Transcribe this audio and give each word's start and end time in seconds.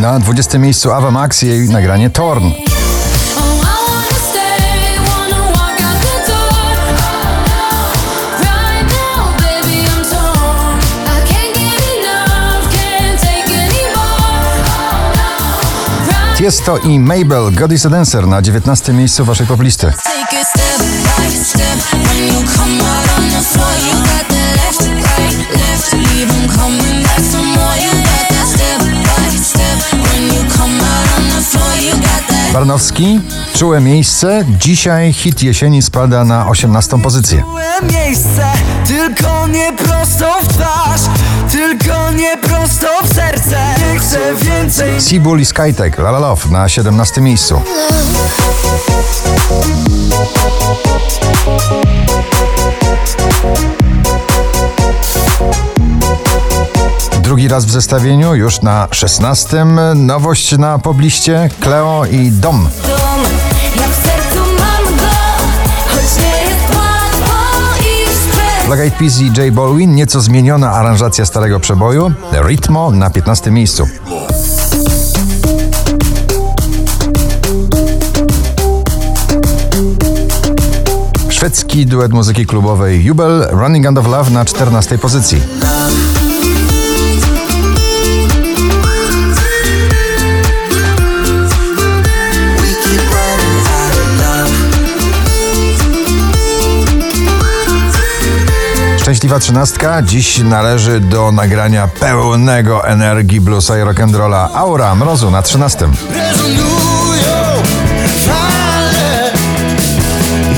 Na 0.00 0.18
20 0.18 0.58
miejscu 0.58 0.92
Ava 0.92 1.10
Max 1.10 1.42
i 1.42 1.46
jej 1.46 1.68
nagranie 1.68 2.10
Torn. 2.10 2.50
Tiesto 16.36 16.78
i 16.78 16.98
Mabel, 16.98 17.50
God 17.52 17.72
is 17.72 17.86
a 17.86 17.88
Dancer 17.88 18.26
na 18.26 18.42
19 18.42 18.92
miejscu 18.92 19.24
waszej 19.24 19.46
poplisty. 19.46 19.92
Barnowski, 32.58 33.20
czułe 33.56 33.80
miejsce. 33.80 34.44
Dzisiaj 34.58 35.12
hit 35.12 35.42
jesieni 35.42 35.82
spada 35.82 36.24
na 36.24 36.48
18 36.48 36.98
pozycję. 37.02 37.42
Byłem 37.42 38.04
miejsce, 38.04 38.46
tylko 38.86 39.46
nie 39.46 39.72
prosto 39.72 40.26
w 40.42 40.48
twarz, 40.48 41.00
tylko 41.50 42.10
nie 42.12 42.36
prosto 42.36 42.86
w 43.04 43.14
serce. 43.14 43.58
Nie 43.92 43.98
chcę 43.98 44.18
więcej. 44.34 45.00
Seabull 45.00 45.40
i 45.40 45.44
Skytech, 45.44 45.98
La 45.98 46.10
La 46.10 46.18
Love 46.18 46.48
na 46.50 46.68
17 46.68 47.20
miejscu. 47.20 47.62
Drugi 57.28 57.48
raz 57.48 57.64
w 57.64 57.70
zestawieniu, 57.70 58.34
już 58.34 58.62
na 58.62 58.88
16. 58.90 59.64
Nowość 59.94 60.58
na 60.58 60.78
pobliście, 60.78 61.50
Cleo 61.60 62.04
i 62.04 62.30
Dom. 62.30 62.68
Dom, 62.82 63.22
ja 63.76 63.88
w 63.88 63.94
sercu 63.94 64.38
mam 64.38 64.96
go, 64.96 65.04
choć 65.88 66.22
nie 66.22 66.40
jest 66.40 66.76
łatwo 66.76 67.34
i 67.80 68.06
stres. 68.06 68.66
Black 68.66 68.80
Eyed 68.80 68.94
Peas 68.94 69.20
i 69.20 69.26
J 69.26 69.54
Balwin, 69.54 69.94
nieco 69.94 70.20
zmieniona 70.20 70.72
aranżacja 70.72 71.26
starego 71.26 71.60
przeboju, 71.60 72.12
Ritmo 72.46 72.90
na 72.90 73.10
15 73.10 73.50
miejscu. 73.50 73.88
Szwedzki 81.28 81.86
duet 81.86 82.12
muzyki 82.12 82.46
klubowej 82.46 83.04
Jubel, 83.04 83.48
Running 83.50 83.86
Out 83.86 83.98
of 83.98 84.06
Love 84.06 84.30
na 84.30 84.44
14 84.44 84.98
pozycji. 84.98 85.40
Szczęśliwa 99.08 99.38
trzynastka 99.38 100.02
dziś 100.02 100.38
należy 100.38 101.00
do 101.00 101.32
nagrania 101.32 101.88
pełnego 101.88 102.88
energii 102.88 103.40
bluesa 103.40 103.78
i 103.78 103.80
rock'n'rolla 103.80 104.48
Aura 104.54 104.94
Mrozu 104.94 105.30
na 105.30 105.42
13. 105.42 105.88
Rezonują 106.10 107.62
fale. 108.26 109.30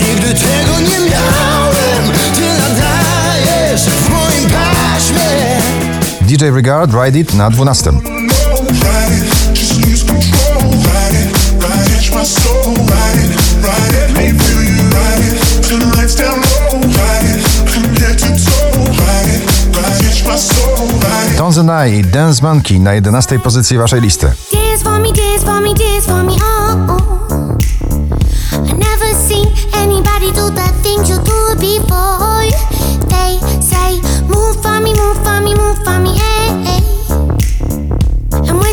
Nigdy 0.00 0.34
tego 0.34 0.80
nie 0.80 1.10
miałem. 1.10 2.12
Ty 2.34 2.62
nadajesz 2.62 3.82
w 3.82 4.10
moim 4.10 4.50
paśmie. 4.50 5.60
DJ 6.20 6.44
Regard 6.44 6.92
Ride 7.04 7.18
It 7.18 7.34
na 7.34 7.50
12. 7.50 7.92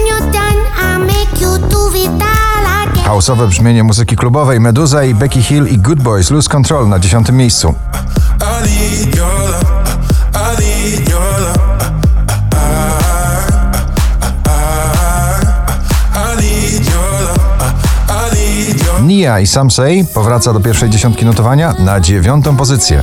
you're 0.07 0.31
done, 0.31 0.59
I 0.75 0.97
make 0.97 1.41
you 1.41 1.57
do 1.69 1.95
it 1.95 2.09
all 2.09 2.87
again. 2.87 3.05
Houseowe 3.05 3.47
brzmienie 3.47 3.83
muzyki 3.83 4.15
klubowej 4.15 4.59
Meduza 4.59 5.03
i 5.03 5.15
Becky 5.15 5.41
Hill 5.41 5.67
i 5.67 5.77
Good 5.77 6.01
Boys 6.01 6.31
Lose 6.31 6.49
Control 6.49 6.87
na 6.87 6.99
10 6.99 7.31
miejscu. 7.31 7.67
I 7.67 8.69
need 8.69 9.15
your 9.15 9.27
love. 9.27 9.97
I 10.35 10.61
need 10.61 11.09
your 11.09 11.39
love. 11.41 11.62
Nia 19.13 19.39
i 19.39 19.47
Sam 19.47 19.71
Say 19.71 20.05
powraca 20.13 20.53
do 20.53 20.59
pierwszej 20.59 20.89
dziesiątki 20.89 21.25
notowania 21.25 21.73
na 21.79 21.99
dziewiątą 21.99 22.57
pozycję. 22.57 23.01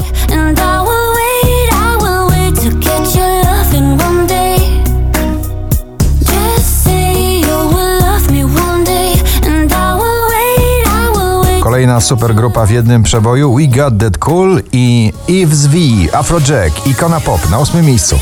Kolejna 11.63 12.01
supergrupa 12.01 12.67
w 12.67 12.71
jednym 12.71 13.03
przeboju 13.03 13.55
We 13.55 13.67
Got 13.67 13.99
That 13.99 14.19
Cool 14.19 14.63
i 14.73 15.13
Eves 15.29 15.67
V, 15.67 15.79
Afrojack, 16.13 16.87
Ikona 16.87 17.21
Pop 17.21 17.51
na 17.51 17.59
ósmym 17.59 17.87
miejscu. 17.87 18.19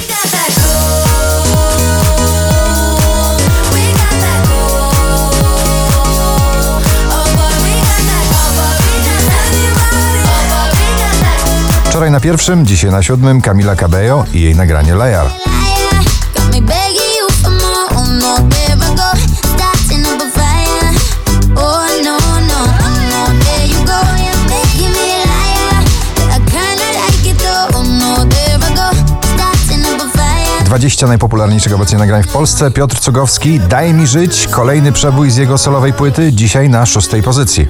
It 27.27 27.39
though. 27.39 27.79
Oh 27.79 27.84
no, 27.84 28.25
there 28.27 28.59
I 28.59 28.71
go. 28.75 28.89
Starting 29.35 29.85
up 29.87 30.03
a 30.03 30.19
fire. 30.19 30.65
20 30.65 31.06
najpopularniejszych 31.06 31.75
obecnie 31.75 31.99
nagrań 31.99 32.23
w 32.23 32.29
Polsce. 32.29 32.71
Piotr 32.71 33.00
Cugowski, 33.00 33.61
Daj 33.61 33.95
mi 33.95 34.06
żyć. 34.06 34.49
Kolejny 34.50 34.93
przebój 34.93 35.31
z 35.31 35.37
jego 35.37 35.59
solowej 35.59 35.93
płyty, 35.93 36.33
dzisiaj 36.33 36.69
na 36.69 36.87
szóstej 36.87 37.23
pozycji. 37.23 37.69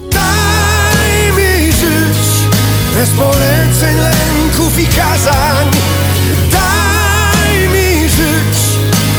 Bez 2.98 3.10
poleceń, 3.10 3.96
lęków 3.96 4.78
i 4.78 4.86
kazań. 4.86 5.70
Daj 6.52 7.68
mi 7.68 8.08
żyć 8.08 8.58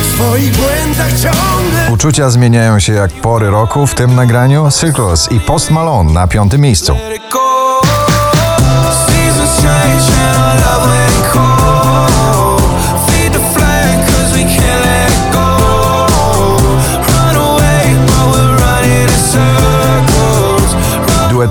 w 0.02 0.16
swoich 0.16 0.58
błędach 0.58 1.12
ciągle. 1.12 1.94
Uczucia 1.94 2.30
zmieniają 2.30 2.80
się 2.80 2.94
jak 2.94 3.12
pory 3.12 3.50
roku, 3.50 3.88
w 3.88 3.96
tym 3.96 4.16
nagraniu 4.16 4.72
Circles 4.72 5.32
i 5.32 5.40
Post 5.40 5.72
Malone 5.72 6.14
na 6.14 6.28
piątym 6.28 6.62
miejscu. 6.62 6.96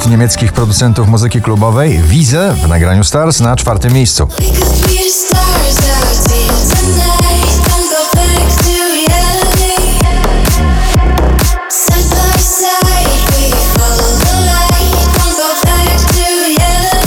Niemieckich 0.08 0.52
producentów 0.52 1.08
muzyki 1.08 1.42
klubowej 1.42 2.00
Wize 2.02 2.54
w 2.64 2.68
nagraniu 2.68 3.04
Stars 3.04 3.40
na 3.40 3.56
czwartym 3.56 3.92
miejscu. 3.92 4.28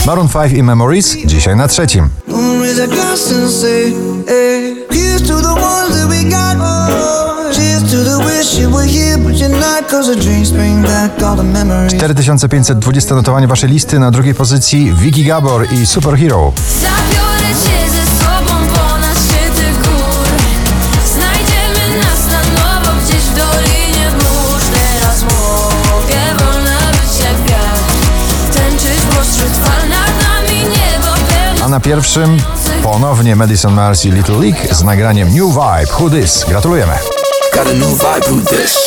Maroon 0.05 0.29
5 0.29 0.53
i 0.53 0.63
Memories 0.63 1.17
dzisiaj 1.25 1.55
na 1.55 1.67
trzecim. 1.67 2.09
4520 11.89 13.15
notowanie 13.15 13.47
waszej 13.47 13.69
listy 13.69 13.99
na 13.99 14.11
drugiej 14.11 14.35
pozycji 14.35 14.93
Vicky 14.93 15.23
Gabor 15.23 15.67
i 15.71 15.85
Superhero. 15.85 16.53
Zabiorę 16.81 17.53
ze 17.89 18.23
sobą. 18.23 18.53
Znajdziemy 21.15 21.99
nas 21.99 22.27
na 22.27 22.41
gdzieś 23.05 23.21
w 23.21 23.35
dolinie. 23.35 24.11
Teraz 24.73 25.23
wolna 26.39 26.79
nad 29.89 30.11
nami 30.23 30.65
A 31.63 31.67
na 31.67 31.79
pierwszym 31.79 32.37
ponownie 32.83 33.35
Madison 33.35 33.73
Mars 33.73 34.05
i 34.05 34.11
Little 34.11 34.39
League 34.39 34.75
z 34.75 34.83
nagraniem 34.83 35.27
New 35.27 35.53
Vibe. 35.53 35.93
Who 35.99 36.09
This? 36.09 36.45
Gratulujemy. 36.47 36.93
Got 37.53 37.67
a 37.67 37.73
new 37.73 37.97
vibe, 37.97 38.25
who 38.27 38.41
this? 38.41 38.80